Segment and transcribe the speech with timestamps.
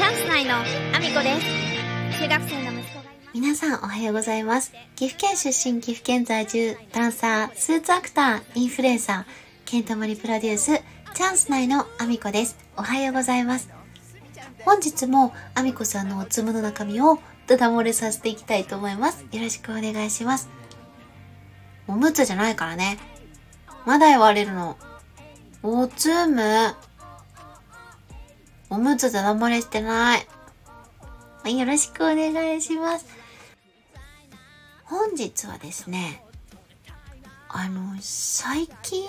[0.00, 3.04] チャンス内のアミコです中学生の息子が
[3.34, 4.72] 皆さんおはようございます。
[4.96, 9.24] 岐阜県出身、岐阜県在住、ダンサー、スーツアクター、インフルエンサー、
[9.66, 10.82] ケントモリプロデュース、
[11.12, 12.56] チャンス内のアミコです。
[12.78, 13.68] おはようございます。
[14.64, 19.26] 本日もアミコさんのおつむの中身をダダ漏れさせていきたいと思います。
[19.30, 20.48] よろしくお願いします。
[21.86, 22.96] おむつじゃないからね。
[23.84, 24.78] まだ言われるの。
[25.62, 26.74] おつむ。
[28.72, 31.58] おむつダダ漏れしてない。
[31.58, 33.06] よろしくお願いします。
[34.84, 36.22] 本日はですね、
[37.48, 39.08] あの、最近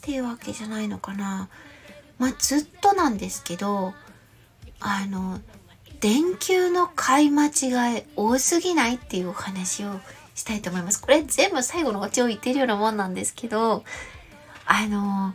[0.00, 1.48] ていうわけじゃないのかな。
[2.18, 3.94] まあ、ずっとなんですけど、
[4.78, 5.40] あの、
[6.00, 9.98] 電球の買い間違い多すぎないっていうお話を
[10.36, 11.00] したいと思います。
[11.00, 13.82] これ全部最後のオチを言ってるようなもんなんですけど、
[14.66, 15.34] あの、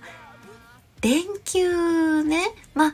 [1.02, 2.42] 電球ね、
[2.74, 2.94] まあ、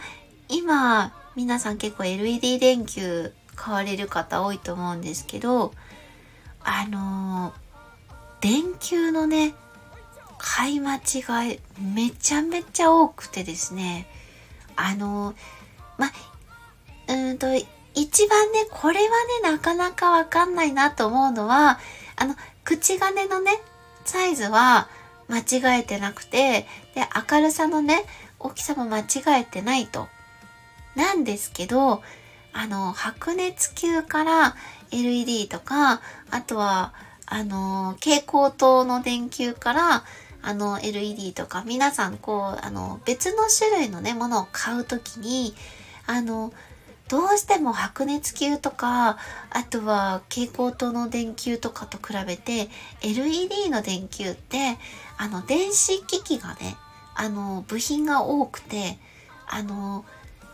[0.55, 5.73] 今、皆さん結構 LED 電球買われる方多いと思うんですけど、
[6.64, 7.53] あの
[8.39, 9.53] 電球のね、
[10.38, 11.59] 買い間違い
[11.94, 14.08] めちゃめちゃ多くてですね、
[14.78, 15.36] あの
[15.98, 16.09] ま、
[17.09, 17.48] うんと、
[17.94, 19.09] 一番ね、これは
[19.44, 21.80] ね、なかなかわかんないなと思うのは、
[22.16, 23.52] あの、口金のね、
[24.06, 24.88] サイズは
[25.28, 28.06] 間違えてなくて、で、明るさのね、
[28.39, 30.08] 大きさも間違えてないと。
[30.96, 32.02] なんですけど、
[32.54, 34.56] あの、白熱球から
[34.92, 36.02] LED とか、
[36.32, 36.94] あとは、
[37.26, 40.04] あの、蛍光灯の電球から、
[40.42, 45.56] あの、LED とか、皆さん、こう、あの、別の種類のね、ものを買うときに、
[46.06, 46.54] あの、
[47.08, 49.18] どうしても白熱球とか、
[49.50, 52.70] あとは蛍光灯の電球とかと比べて、
[53.02, 54.78] LED の電球って、
[55.18, 56.78] あの、電子機器がね、
[57.16, 58.98] あの、部品が多くて、
[59.48, 60.04] あの、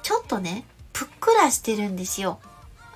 [0.04, 2.40] ちょっとね、ぷっくらしてるんですよ。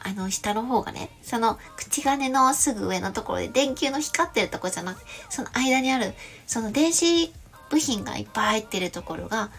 [0.04, 1.10] あの、下の方がね。
[1.24, 6.14] その、口金のすぐ上のところで、電球の光ってるとこじゃなくて、その間にある、
[6.46, 7.34] その電子
[7.70, 9.50] 部品がいっぱい入ってるところが、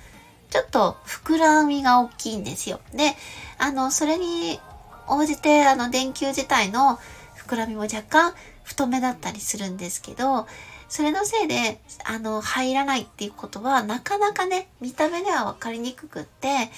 [0.50, 2.80] ちょっと膨らみが大きいんですよ。
[2.94, 3.16] で、
[3.58, 4.60] あの、それに
[5.08, 6.98] 応じて、あの、電球自体の
[7.36, 10.46] 膨らみも若干太めだったりするんですけど、
[10.88, 16.70] それのせいで、あの、入らないっていうことは、なかなかね、見た目では分かりにくくって、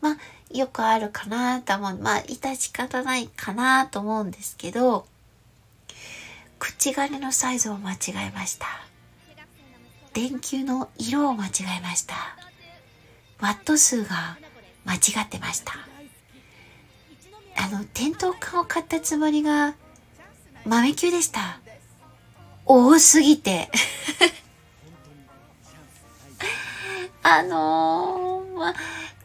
[0.00, 0.16] まあ、
[0.56, 1.98] よくあるかなと思う。
[1.98, 5.06] まあ、致し方ないかなと思うんですけど、
[6.58, 7.96] 口金のサイズを間違
[8.28, 8.66] えました。
[10.12, 12.14] 電球の色を間違えました。
[13.40, 14.38] ワット数が
[14.84, 15.74] 間違ってました。
[17.56, 19.74] あの、店頭缶を買ったつもりが
[20.64, 21.60] 豆球でした。
[22.64, 23.70] 多すぎて。
[27.22, 28.74] あのー、ま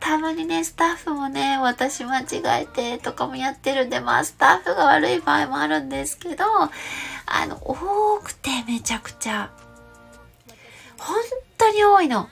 [0.01, 9.51] たまにね、スタッフもね、私間違えてとかもやってるんで、まあ、スタッフが悪い場合もあるんですけど、あの、多くてめちゃくちゃ。
[10.97, 11.15] 本
[11.57, 12.27] 当に多いの。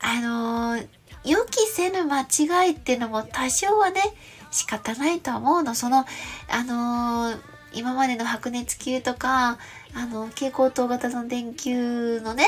[0.00, 0.76] あの、
[1.24, 4.02] 予期せぬ間違いっていうのも多少はね、
[4.50, 5.76] 仕方ないとは思うの。
[5.76, 6.04] その、
[6.48, 7.38] あの、
[7.72, 9.58] 今までの白熱球とか、
[9.94, 12.46] あの、蛍光灯型の電球のね、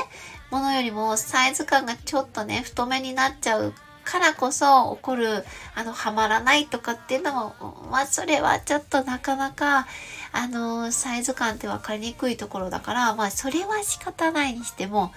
[0.55, 5.45] ものよりもサイズ感がちょっとね、太めになっちゃうからこそ起こる、
[5.75, 9.89] あの、はまらないとかっていうのも、まあ、それはちょっとなかなか、
[10.31, 15.13] あの、サイズ感って分かりにくいところだから、まあ、それは仕方ないにしても、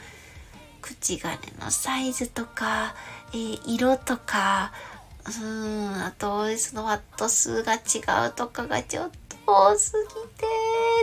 [0.81, 2.95] 口金のサイズとか、
[3.31, 4.71] えー、色とか、
[5.41, 10.45] うん、あと、そのワット数が違うとかがちょっと多すぎて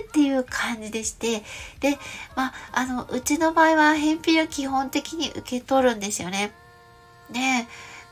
[0.08, 1.42] っていう感じでして、
[1.80, 1.98] で、
[2.36, 6.52] まあ、あの、うちの場合は返品は基本的に受け取るんですよね。
[7.30, 7.40] で、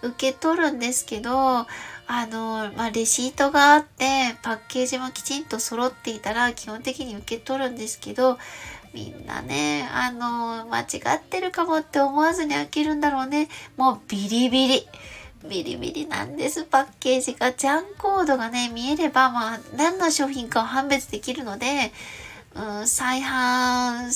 [0.03, 1.67] 受け取るんですけど、
[2.07, 8.39] あの、まあ、レシートがあって、パッケージもきちんと揃っていたら基本的に受け取るんですけど、
[8.95, 13.49] みんなね、あの、間違ってるかもって思わずに開けるんだろうね。
[13.77, 14.89] もうビリビリ。
[15.49, 17.53] ビリビリなんです、パッケージが。
[17.53, 21.93] ジャンコードがね、見えれば、まあ、何の商品かを判別できるので、
[22.55, 24.11] うん、再販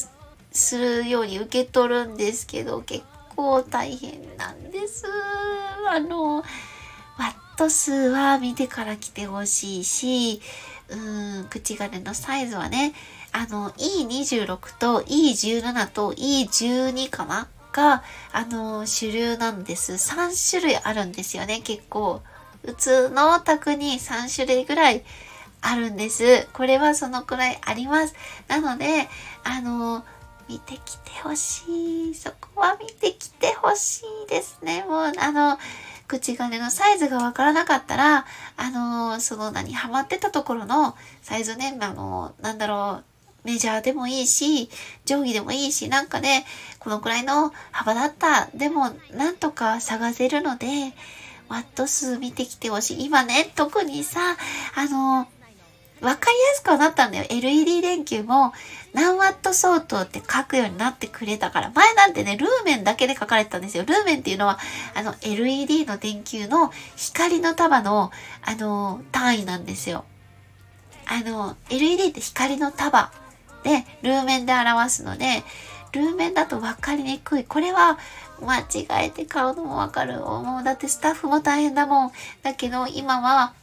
[0.52, 5.04] するように受け取るんですけど、結構大変なんです。
[5.88, 10.40] あの、ワット数は見てから来てほしいし、
[10.88, 12.94] うん、口金のサイズはね、
[13.32, 18.02] あの、E26 と E17 と E12 かなが、
[18.32, 19.92] あの、主流なんです。
[19.92, 22.22] 3種類あるんですよね、結構。
[22.64, 25.04] 普通のお宅に3種類ぐらい
[25.60, 26.48] あるんです。
[26.54, 28.14] これはそのくらいあります。
[28.48, 29.08] なので、
[29.44, 30.04] あの、
[30.48, 32.14] 見てきてほしい。
[32.14, 34.84] そこは見てきてほしいですね。
[34.88, 35.58] もう、あの、
[36.08, 38.24] 口金のサイズがわからなかったら、
[38.56, 43.15] あのー、その何、ハマってたところのサイズね、あのー、なんだろう、
[43.46, 44.68] メジャーでもいいし、
[45.04, 46.44] 定規でもいいし、なんかね、
[46.80, 48.48] このくらいの幅だった。
[48.54, 50.66] でも、なんとか探せるので、
[51.48, 53.04] ワット数見てきてほしい。
[53.04, 54.20] 今ね、特にさ、
[54.74, 55.28] あの、
[56.00, 57.24] わかりやすくはなったんだよ。
[57.30, 58.52] LED 電球も
[58.92, 61.70] 何ワット相当って書くようになってくれたから。
[61.72, 63.84] 前なんてね、ルーメンだけで書かれてたんですよ。
[63.86, 64.58] ルーメンっていうのは、
[64.94, 68.10] あの、LED の電球の光の束の、
[68.42, 70.04] あの、単位なんですよ。
[71.06, 73.12] あの、LED って光の束
[73.66, 75.42] で、ルーメンで表すので、
[75.90, 77.44] ルーメンだと分かりにくい。
[77.44, 77.98] これは
[78.40, 80.20] 間違えて買うのもわかる。
[80.20, 82.12] もうだってスタッフも大変だもん。
[82.44, 83.54] だけど今は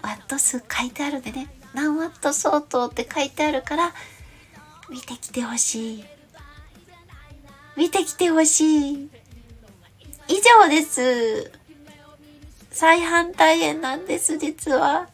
[0.00, 1.48] ワット数書いてあるんでね。
[1.74, 3.92] 何ワット相当って書いてあるから
[4.88, 6.04] 見てきてほしい。
[7.76, 9.10] 見てきてほしい。
[10.28, 11.52] 以上です。
[12.70, 15.08] 再販大変なんです、実は。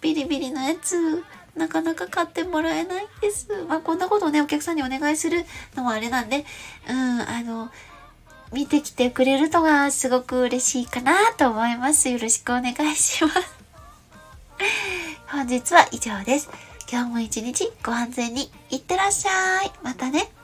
[0.00, 1.22] ビリビリのやつ。
[1.56, 3.48] なかなか買ってもらえないんです。
[3.68, 5.44] まあ、こんなことをね、お客さんにお願いする
[5.76, 6.44] のもあれなんで、
[6.88, 7.70] うん、あの、
[8.52, 12.08] 見てきてくれるのがすごく嬉しいかなと思います。
[12.08, 13.60] よろしくお願いします。
[15.28, 16.50] 本日は以上です。
[16.90, 19.72] 今日も一日ご安全にいってらっしゃい。
[19.82, 20.39] またね。